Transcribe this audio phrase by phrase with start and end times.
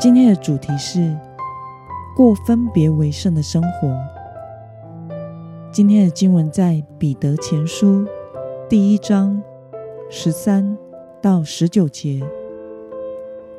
[0.00, 1.14] 今天的主题是
[2.16, 3.94] 过分别为圣的生活。
[5.70, 8.06] 今天的经文在彼得前书
[8.66, 9.42] 第一章
[10.08, 10.74] 十三
[11.20, 12.26] 到十九节。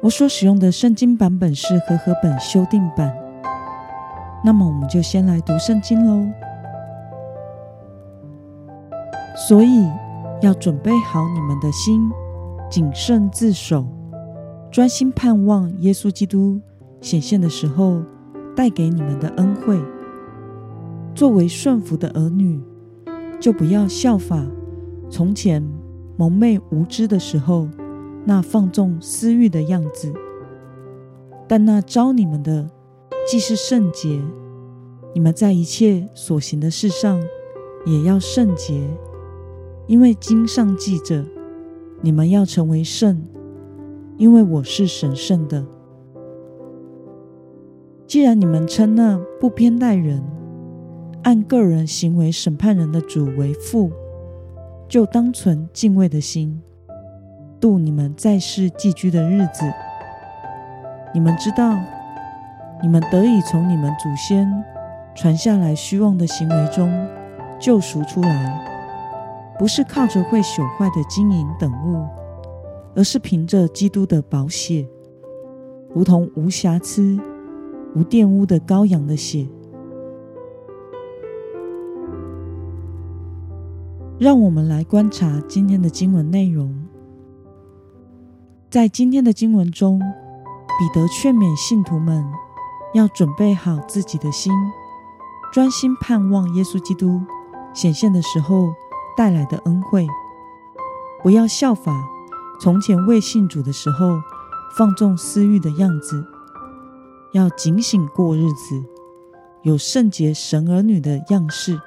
[0.00, 3.14] 我所使用的圣经版本是和合本修订版。
[4.42, 6.26] 那么，我们就先来读圣经喽。
[9.36, 9.86] 所以，
[10.40, 12.10] 要准备好你们的心，
[12.70, 13.84] 谨慎自守。
[14.70, 16.60] 专心盼望耶稣基督
[17.00, 18.02] 显现的时候
[18.54, 19.76] 带给你们的恩惠。
[21.12, 22.60] 作为顺服的儿女，
[23.40, 24.46] 就不要效法
[25.10, 25.60] 从前
[26.16, 27.68] 蒙昧无知的时候
[28.24, 30.12] 那放纵私欲的样子。
[31.48, 32.70] 但那招你们的
[33.26, 34.22] 既是圣洁，
[35.12, 37.20] 你们在一切所行的事上
[37.84, 38.88] 也要圣洁，
[39.88, 41.24] 因为经上记着，
[42.02, 43.20] 你们要成为圣。
[44.20, 45.64] 因为我是神圣的。
[48.06, 50.22] 既然你们称那不偏待人、
[51.22, 53.90] 按个人行为审判人的主为父，
[54.86, 56.60] 就当存敬畏的心，
[57.58, 59.64] 度你们在世寄居的日子。
[61.14, 61.78] 你们知道，
[62.82, 64.46] 你们得以从你们祖先
[65.14, 66.92] 传下来虚妄的行为中
[67.58, 72.19] 救赎出来，不是靠着会朽坏的金银等物。
[72.94, 74.88] 而是凭着基督的宝血，
[75.94, 77.18] 如同无瑕疵、
[77.94, 79.48] 无玷污的羔羊的血。
[84.18, 86.74] 让我们来观察今天的经文内容。
[88.68, 92.24] 在今天的经文中，彼得劝勉信徒们
[92.92, 94.52] 要准备好自己的心，
[95.52, 97.22] 专心盼望耶稣基督
[97.72, 98.68] 显现的时候
[99.16, 100.06] 带来的恩惠，
[101.22, 102.19] 不要效法。
[102.60, 104.20] 从前未信主的时候，
[104.76, 106.22] 放纵私欲的样子，
[107.32, 108.84] 要警醒过日子，
[109.62, 111.80] 有圣洁神儿女的样式。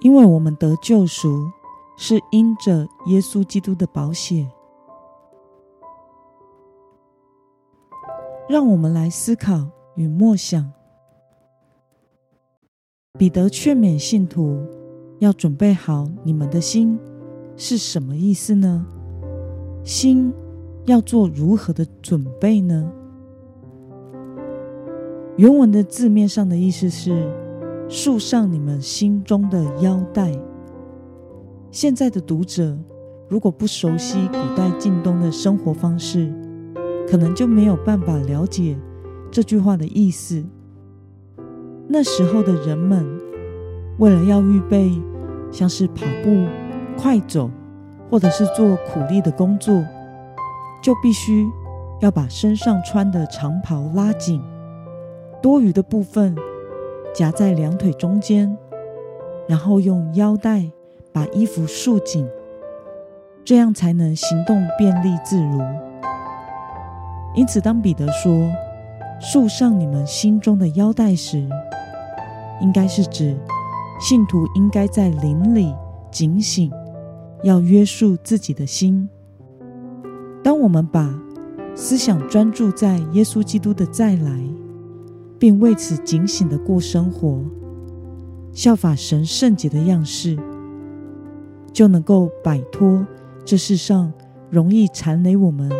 [0.00, 1.48] 因为我们得救赎，
[1.96, 4.50] 是因着耶稣基督的宝血。
[8.48, 10.72] 让我们来思考与默想。
[13.16, 14.60] 彼得劝勉信徒
[15.20, 16.98] 要准备好你们的心，
[17.56, 18.84] 是什么意思呢？
[19.84, 20.32] 心
[20.86, 22.90] 要做如何的准备呢？
[25.36, 27.30] 原文的字面上的意思是
[27.86, 30.32] 束上你们心中的腰带。
[31.70, 32.78] 现在的读者
[33.28, 36.32] 如果不熟悉古代近东的生活方式，
[37.06, 38.78] 可能就没有办法了解
[39.30, 40.42] 这句话的意思。
[41.86, 43.04] 那时候的人们
[43.98, 44.90] 为了要预备，
[45.50, 46.46] 像是跑步、
[46.96, 47.50] 快走。
[48.10, 49.82] 或者是做苦力的工作，
[50.82, 51.46] 就必须
[52.00, 54.42] 要把身上穿的长袍拉紧，
[55.42, 56.36] 多余的部分
[57.14, 58.56] 夹在两腿中间，
[59.48, 60.70] 然后用腰带
[61.12, 62.28] 把衣服束紧，
[63.44, 65.60] 这样才能行动便利自如。
[67.34, 68.32] 因此，当彼得说
[69.18, 71.48] “束上你们心中的腰带”时，
[72.60, 73.36] 应该是指
[73.98, 75.74] 信徒应该在灵里
[76.12, 76.70] 警醒。
[77.44, 79.08] 要约束自己的心。
[80.42, 81.16] 当我们把
[81.74, 84.42] 思想专注在耶稣基督的再来，
[85.38, 87.44] 并为此警醒的过生活，
[88.50, 90.38] 效法神圣洁的样式，
[91.70, 93.06] 就能够摆脱
[93.44, 94.10] 这世上
[94.50, 95.70] 容易缠累我们、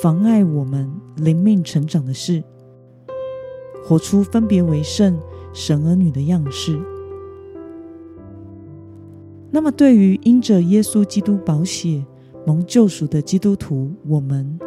[0.00, 2.42] 妨碍我们灵命成长的事，
[3.84, 5.18] 活出分别为圣
[5.52, 6.80] 神儿女的样式。
[9.54, 12.04] 那么，对于因着耶稣基督宝血
[12.44, 14.58] 蒙救赎的基督徒，我们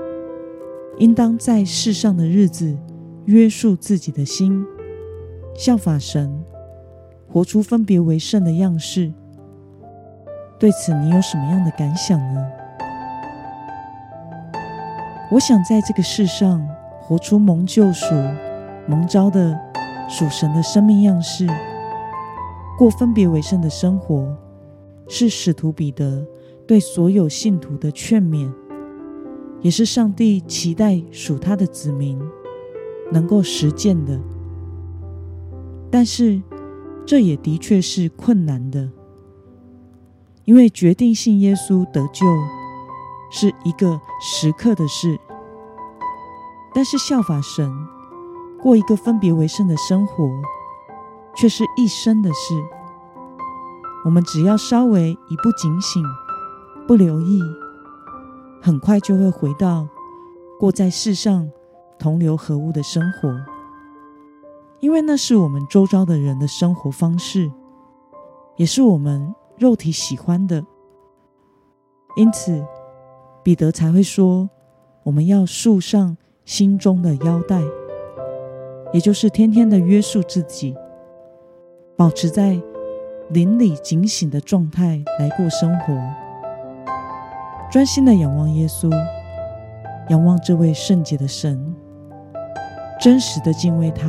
[0.98, 2.74] 应当在世上的日子
[3.25, 4.66] 约束自己的心，
[5.54, 6.34] 效法神，
[7.28, 9.12] 活出分别为圣的样式。
[10.57, 12.48] 对此，你有什么样的感想呢？
[15.30, 16.66] 我想，在这个世上
[17.01, 18.16] 活出蒙救赎、
[18.88, 19.54] 蒙召的
[20.07, 21.45] 属神的生命样式，
[22.80, 24.33] 过分别为圣的生活。
[25.07, 26.25] 是使徒彼得
[26.68, 28.51] 对所有信徒的劝勉，
[29.62, 32.19] 也是上帝期待属他的子民
[33.12, 34.19] 能够实践的。
[35.89, 36.42] 但是，
[37.06, 38.89] 这也的确是困难的，
[40.44, 42.25] 因为决定信耶稣得救
[43.31, 45.18] 是一个时刻的事，
[46.74, 47.71] 但是效法神，
[48.62, 50.30] 过一个分别为圣的生活，
[51.36, 52.76] 却是一生的事。
[54.07, 56.01] 我们只要稍微一不警醒、
[56.88, 57.44] 不留意，
[58.62, 59.86] 很快就会回到
[60.57, 61.51] 过在世上
[62.00, 63.38] 同流合污的生活。
[64.80, 67.51] 因为那是我们周遭的人的生活方式，
[68.56, 70.65] 也是我们肉体喜欢的，
[72.15, 72.65] 因此
[73.44, 74.50] 彼得才会说：
[75.04, 76.15] 我们要束上
[76.45, 77.62] 心中的腰带，
[78.94, 80.74] 也就是天天的约束自己，
[81.98, 82.57] 保持在
[83.29, 85.94] 邻里警醒的状态来过生活，
[87.69, 88.89] 专心的仰望耶稣，
[90.07, 91.75] 仰望这位圣洁的神，
[93.01, 94.07] 真实的敬畏他。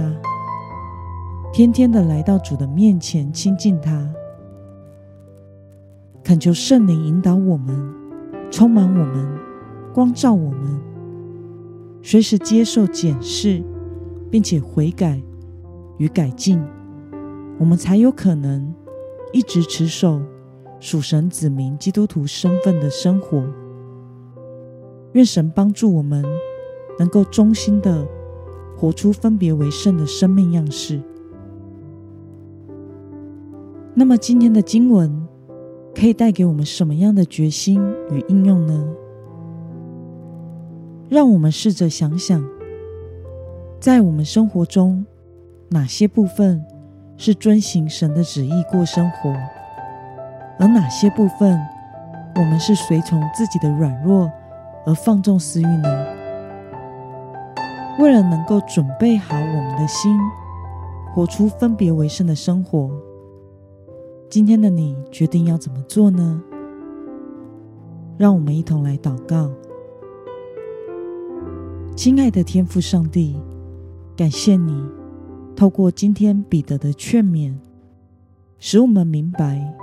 [1.53, 4.09] 天天的来到主的面前亲近他，
[6.23, 7.77] 恳求圣灵引导我们，
[8.53, 9.29] 充满我们，
[9.93, 10.81] 光照我们，
[12.05, 13.65] 随时接受检视，
[14.31, 15.21] 并且悔改
[15.97, 16.63] 与改进，
[17.59, 18.73] 我们才有可能
[19.33, 20.21] 一直持守
[20.81, 23.45] 属神子民基督徒身份的生活。
[25.13, 26.25] 愿神帮助我们，
[26.99, 28.07] 能够忠心的
[28.77, 31.01] 活出分别为圣的生命样式。
[33.95, 35.27] 那么今天的经文
[35.95, 38.89] 可以带给我们什么样的决心与应用呢？
[41.09, 42.45] 让我们试着想想，
[43.81, 45.05] 在我们生活中
[45.71, 46.65] 哪些部分
[47.19, 49.35] 是遵行神的旨意过生活，
[50.59, 51.61] 而哪些部分
[52.37, 54.31] 我们是随从自己的软弱
[54.87, 56.07] 而放纵私欲呢？
[57.99, 60.17] 为了能够准备好我们的心，
[61.13, 62.89] 活出分别为圣的生活。
[64.31, 66.41] 今天的你决定要怎么做呢？
[68.17, 69.51] 让我们一同来祷告。
[71.97, 73.37] 亲爱的天父上帝，
[74.17, 74.89] 感谢你
[75.59, 77.53] 透过今天彼得的劝勉，
[78.61, 79.75] 使我们明白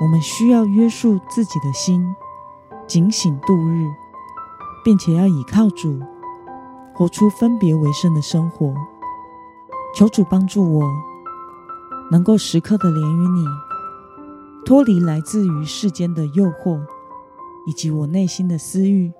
[0.00, 2.00] 我们需要约束自己的心，
[2.86, 3.84] 警醒度日，
[4.84, 6.00] 并且要倚靠主，
[6.94, 8.72] 活出分别为圣的生活。
[9.92, 10.84] 求主帮助我，
[12.12, 13.44] 能够时刻的连于你。
[14.64, 16.80] 脱离来自于世间的诱惑，
[17.66, 19.12] 以及我内心的私欲，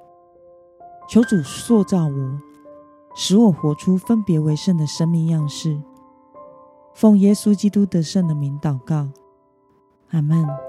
[1.09, 2.39] 求主塑造我，
[3.17, 5.83] 使我活出分别为圣的生命样式。
[6.99, 9.09] 奉耶稣基督得胜的名祷告，
[10.11, 10.68] 阿门。